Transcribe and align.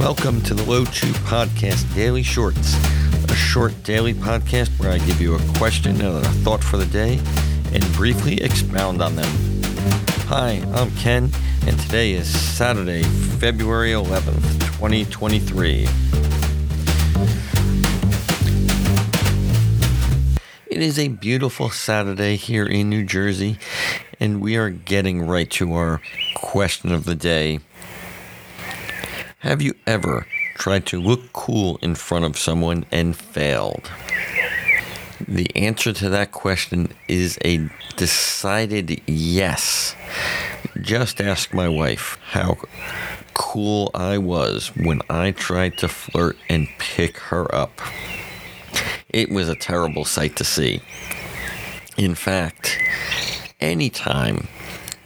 Welcome 0.00 0.40
to 0.44 0.54
the 0.54 0.62
Low 0.62 0.86
Chew 0.86 1.12
Podcast 1.12 1.94
Daily 1.94 2.22
Shorts, 2.22 2.74
a 3.30 3.34
short 3.36 3.74
daily 3.84 4.14
podcast 4.14 4.70
where 4.80 4.90
I 4.90 4.96
give 4.96 5.20
you 5.20 5.34
a 5.34 5.58
question 5.58 6.00
and 6.00 6.24
a 6.24 6.28
thought 6.42 6.64
for 6.64 6.78
the 6.78 6.86
day 6.86 7.20
and 7.74 7.84
briefly 7.92 8.40
expound 8.40 9.02
on 9.02 9.14
them. 9.14 9.28
Hi, 10.26 10.64
I'm 10.72 10.90
Ken, 10.92 11.30
and 11.66 11.78
today 11.78 12.12
is 12.12 12.26
Saturday, 12.26 13.02
February 13.02 13.90
11th, 13.90 14.60
2023. 14.78 15.86
It 20.66 20.80
is 20.80 20.98
a 20.98 21.08
beautiful 21.08 21.68
Saturday 21.68 22.36
here 22.36 22.64
in 22.64 22.88
New 22.88 23.04
Jersey, 23.04 23.58
and 24.18 24.40
we 24.40 24.56
are 24.56 24.70
getting 24.70 25.26
right 25.26 25.50
to 25.50 25.74
our 25.74 26.00
question 26.34 26.90
of 26.90 27.04
the 27.04 27.14
day. 27.14 27.60
Have 29.50 29.62
you 29.62 29.74
ever 29.84 30.28
tried 30.54 30.86
to 30.86 31.00
look 31.00 31.32
cool 31.32 31.80
in 31.82 31.96
front 31.96 32.24
of 32.24 32.38
someone 32.38 32.86
and 32.92 33.16
failed? 33.16 33.90
The 35.26 35.50
answer 35.56 35.92
to 35.92 36.08
that 36.08 36.30
question 36.30 36.92
is 37.08 37.36
a 37.44 37.68
decided 37.96 39.02
yes. 39.08 39.96
Just 40.80 41.20
ask 41.20 41.52
my 41.52 41.68
wife 41.68 42.16
how 42.26 42.58
cool 43.34 43.90
I 43.92 44.18
was 44.18 44.68
when 44.76 45.00
I 45.10 45.32
tried 45.32 45.78
to 45.78 45.88
flirt 45.88 46.36
and 46.48 46.68
pick 46.78 47.18
her 47.18 47.52
up. 47.52 47.80
It 49.08 49.30
was 49.32 49.48
a 49.48 49.56
terrible 49.56 50.04
sight 50.04 50.36
to 50.36 50.44
see. 50.44 50.80
In 51.96 52.14
fact, 52.14 52.78
any 53.60 53.90
time 53.90 54.46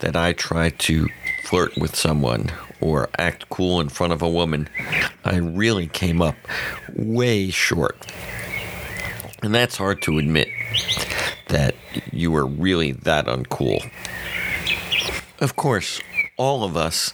that 0.00 0.16
I 0.16 0.32
try 0.32 0.70
to 0.70 1.06
flirt 1.44 1.76
with 1.76 1.94
someone 1.94 2.50
or 2.82 3.08
act 3.18 3.48
cool 3.48 3.80
in 3.80 3.88
front 3.88 4.12
of 4.12 4.20
a 4.20 4.28
woman, 4.28 4.68
I 5.24 5.36
really 5.36 5.86
came 5.86 6.20
up 6.20 6.36
way 6.94 7.50
short. 7.50 7.96
And 9.42 9.54
that's 9.54 9.76
hard 9.76 10.02
to 10.02 10.18
admit 10.18 10.48
that 11.48 11.74
you 12.12 12.30
were 12.30 12.46
really 12.46 12.92
that 12.92 13.26
uncool. 13.26 13.88
Of 15.40 15.56
course, 15.56 16.00
all 16.36 16.64
of 16.64 16.76
us 16.76 17.12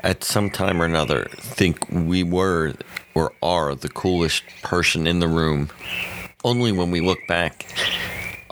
at 0.00 0.24
some 0.24 0.50
time 0.50 0.80
or 0.80 0.84
another 0.84 1.28
think 1.36 1.88
we 1.90 2.22
were 2.22 2.74
or 3.14 3.32
are 3.42 3.74
the 3.74 3.88
coolest 3.88 4.42
person 4.62 5.06
in 5.06 5.20
the 5.20 5.28
room 5.28 5.70
only 6.44 6.72
when 6.72 6.90
we 6.90 7.00
look 7.00 7.18
back 7.28 7.66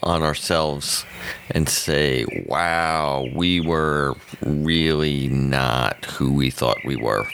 on 0.03 0.23
ourselves 0.23 1.05
and 1.51 1.69
say, 1.69 2.25
wow, 2.47 3.27
we 3.35 3.61
were 3.61 4.15
really 4.43 5.29
not 5.29 6.05
who 6.05 6.33
we 6.33 6.51
thought 6.51 6.79
we 6.85 6.97
were. 6.97 7.27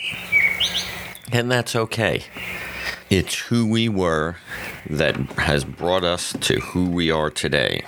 And 1.32 1.50
that's 1.50 1.76
okay. 1.76 2.24
It's 3.08 3.34
who 3.34 3.66
we 3.70 3.88
were 3.88 4.36
that 4.88 5.16
has 5.32 5.64
brought 5.64 6.04
us 6.04 6.32
to 6.40 6.60
who 6.60 6.90
we 6.90 7.10
are 7.10 7.30
today. 7.30 7.84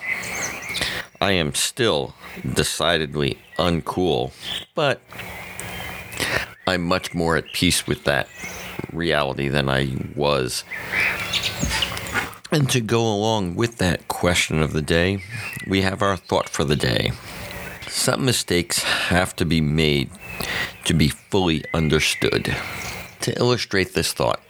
I 1.20 1.32
am 1.32 1.54
still 1.54 2.14
decidedly 2.54 3.38
uncool, 3.58 4.32
but 4.74 5.00
I'm 6.66 6.82
much 6.82 7.14
more 7.14 7.36
at 7.36 7.52
peace 7.52 7.86
with 7.86 8.04
that 8.04 8.28
reality 8.92 9.48
than 9.48 9.68
I 9.68 9.90
was 10.14 10.64
and 12.52 12.68
to 12.68 12.80
go 12.82 13.00
along 13.00 13.54
with 13.54 13.78
that 13.78 14.06
question 14.08 14.60
of 14.60 14.74
the 14.74 14.82
day, 14.82 15.22
we 15.66 15.80
have 15.80 16.02
our 16.02 16.16
thought 16.16 16.50
for 16.50 16.64
the 16.64 16.76
day. 16.76 17.12
Some 17.88 18.26
mistakes 18.26 18.82
have 18.82 19.34
to 19.36 19.46
be 19.46 19.60
made 19.60 20.10
to 20.84 20.92
be 20.92 21.08
fully 21.08 21.64
understood. 21.72 22.54
To 23.22 23.38
illustrate 23.38 23.94
this 23.94 24.12
thought, 24.12 24.40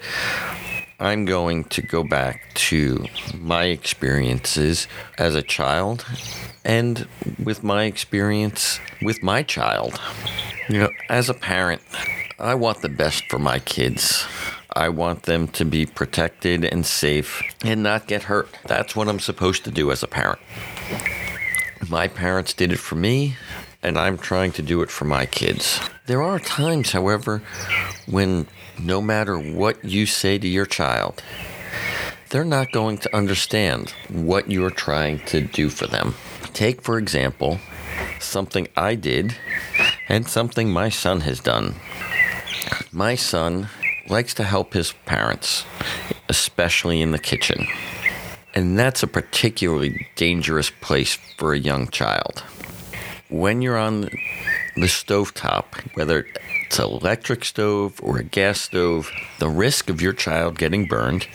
I'm 0.98 1.24
going 1.24 1.64
to 1.64 1.82
go 1.82 2.02
back 2.02 2.52
to 2.54 3.06
my 3.38 3.64
experiences 3.64 4.88
as 5.16 5.34
a 5.34 5.42
child 5.42 6.04
and 6.64 7.06
with 7.42 7.62
my 7.62 7.84
experience 7.84 8.80
with 9.00 9.22
my 9.22 9.42
child. 9.42 10.00
You 10.68 10.80
know, 10.80 10.90
as 11.08 11.28
a 11.28 11.34
parent, 11.34 11.82
I 12.38 12.54
want 12.54 12.82
the 12.82 12.88
best 12.88 13.24
for 13.28 13.38
my 13.38 13.60
kids. 13.60 14.26
I 14.74 14.88
want 14.88 15.24
them 15.24 15.48
to 15.48 15.64
be 15.64 15.86
protected 15.86 16.64
and 16.64 16.84
safe 16.86 17.42
and 17.64 17.82
not 17.82 18.06
get 18.06 18.24
hurt. 18.24 18.48
That's 18.66 18.96
what 18.96 19.08
I'm 19.08 19.20
supposed 19.20 19.64
to 19.64 19.70
do 19.70 19.90
as 19.90 20.02
a 20.02 20.06
parent. 20.06 20.40
My 21.88 22.08
parents 22.08 22.54
did 22.54 22.72
it 22.72 22.78
for 22.78 22.94
me, 22.94 23.36
and 23.82 23.98
I'm 23.98 24.16
trying 24.16 24.52
to 24.52 24.62
do 24.62 24.82
it 24.82 24.90
for 24.90 25.04
my 25.04 25.26
kids. 25.26 25.80
There 26.06 26.22
are 26.22 26.38
times, 26.38 26.92
however, 26.92 27.42
when 28.06 28.46
no 28.78 29.02
matter 29.02 29.36
what 29.38 29.84
you 29.84 30.06
say 30.06 30.38
to 30.38 30.48
your 30.48 30.66
child, 30.66 31.22
they're 32.30 32.44
not 32.44 32.72
going 32.72 32.98
to 32.98 33.14
understand 33.16 33.90
what 34.08 34.50
you're 34.50 34.70
trying 34.70 35.18
to 35.26 35.42
do 35.42 35.68
for 35.68 35.86
them. 35.86 36.14
Take, 36.54 36.80
for 36.82 36.98
example, 36.98 37.58
something 38.20 38.68
I 38.76 38.94
did 38.94 39.36
and 40.08 40.26
something 40.26 40.70
my 40.70 40.88
son 40.88 41.20
has 41.20 41.40
done. 41.40 41.74
My 42.90 43.14
son 43.16 43.68
likes 44.08 44.34
to 44.34 44.44
help 44.44 44.72
his 44.72 44.92
parents, 45.06 45.64
especially 46.28 47.00
in 47.00 47.12
the 47.12 47.18
kitchen. 47.18 47.66
And 48.54 48.78
that's 48.78 49.02
a 49.02 49.06
particularly 49.06 50.08
dangerous 50.16 50.70
place 50.70 51.18
for 51.38 51.52
a 51.52 51.58
young 51.58 51.88
child. 51.88 52.42
When 53.30 53.62
you're 53.62 53.78
on 53.78 54.02
the 54.74 54.88
stovetop, 54.88 55.64
whether 55.94 56.26
it's 56.66 56.78
an 56.78 56.84
electric 56.84 57.44
stove 57.44 57.98
or 58.02 58.18
a 58.18 58.24
gas 58.24 58.60
stove, 58.60 59.10
the 59.38 59.48
risk 59.48 59.88
of 59.88 60.02
your 60.02 60.12
child 60.12 60.58
getting 60.58 60.86
burned 60.86 61.26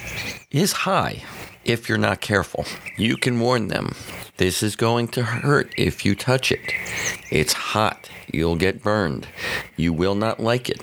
is 0.51 0.71
high 0.71 1.23
if 1.65 1.89
you're 1.89 1.97
not 1.97 2.21
careful. 2.21 2.65
You 2.97 3.17
can 3.17 3.39
warn 3.39 3.67
them. 3.67 3.93
This 4.37 4.63
is 4.63 4.75
going 4.75 5.09
to 5.09 5.23
hurt 5.23 5.71
if 5.77 6.05
you 6.05 6.15
touch 6.15 6.51
it. 6.51 6.61
It's 7.29 7.53
hot. 7.53 8.09
You'll 8.31 8.55
get 8.55 8.83
burned. 8.83 9.27
You 9.75 9.91
will 9.91 10.15
not 10.15 10.39
like 10.39 10.69
it. 10.69 10.81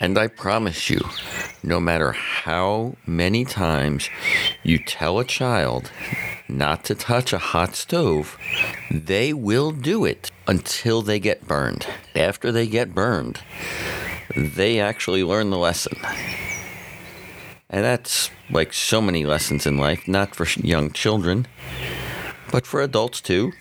And 0.00 0.16
I 0.16 0.28
promise 0.28 0.88
you, 0.88 1.00
no 1.62 1.80
matter 1.80 2.12
how 2.12 2.94
many 3.04 3.44
times 3.44 4.08
you 4.62 4.78
tell 4.78 5.18
a 5.18 5.24
child 5.24 5.90
not 6.48 6.84
to 6.84 6.94
touch 6.94 7.32
a 7.32 7.38
hot 7.38 7.74
stove, 7.74 8.38
they 8.90 9.32
will 9.32 9.72
do 9.72 10.04
it 10.04 10.30
until 10.46 11.02
they 11.02 11.18
get 11.18 11.48
burned. 11.48 11.86
After 12.14 12.52
they 12.52 12.68
get 12.68 12.94
burned, 12.94 13.40
they 14.36 14.78
actually 14.78 15.24
learn 15.24 15.50
the 15.50 15.58
lesson. 15.58 15.98
And 17.68 17.84
that's 17.84 18.30
like 18.50 18.72
so 18.72 19.00
many 19.00 19.26
lessons 19.26 19.66
in 19.66 19.78
life, 19.78 20.06
not 20.06 20.34
for 20.34 20.46
young 20.60 20.92
children, 20.92 21.48
but 22.52 22.66
for 22.66 22.80
adults 22.80 23.20
too. 23.20 23.52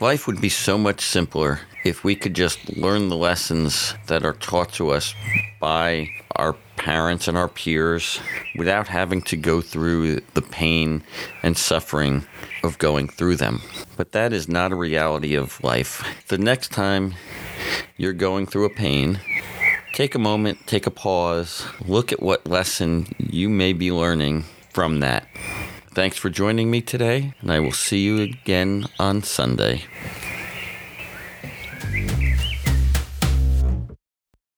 Life 0.00 0.26
would 0.26 0.40
be 0.40 0.48
so 0.48 0.76
much 0.76 1.00
simpler 1.00 1.60
if 1.84 2.04
we 2.04 2.14
could 2.14 2.34
just 2.34 2.76
learn 2.76 3.08
the 3.08 3.16
lessons 3.16 3.94
that 4.06 4.24
are 4.24 4.34
taught 4.34 4.72
to 4.74 4.90
us 4.90 5.14
by 5.60 6.08
our 6.36 6.54
parents 6.76 7.26
and 7.28 7.36
our 7.36 7.48
peers 7.48 8.20
without 8.56 8.88
having 8.88 9.22
to 9.22 9.36
go 9.36 9.60
through 9.60 10.20
the 10.34 10.42
pain 10.42 11.02
and 11.42 11.56
suffering 11.56 12.24
of 12.62 12.78
going 12.78 13.08
through 13.08 13.36
them. 13.36 13.60
But 13.96 14.12
that 14.12 14.32
is 14.32 14.48
not 14.48 14.72
a 14.72 14.76
reality 14.76 15.34
of 15.34 15.62
life. 15.62 16.04
The 16.28 16.38
next 16.38 16.70
time 16.72 17.14
you're 17.96 18.12
going 18.12 18.46
through 18.46 18.66
a 18.66 18.70
pain, 18.70 19.20
Take 19.98 20.14
a 20.14 20.20
moment, 20.20 20.64
take 20.68 20.86
a 20.86 20.92
pause, 20.92 21.66
look 21.84 22.12
at 22.12 22.22
what 22.22 22.46
lesson 22.46 23.08
you 23.18 23.48
may 23.48 23.72
be 23.72 23.90
learning 23.90 24.44
from 24.70 25.00
that. 25.00 25.26
Thanks 25.90 26.16
for 26.16 26.30
joining 26.30 26.70
me 26.70 26.80
today, 26.80 27.34
and 27.40 27.50
I 27.50 27.58
will 27.58 27.72
see 27.72 28.04
you 28.04 28.20
again 28.20 28.86
on 29.00 29.24
Sunday. 29.24 29.82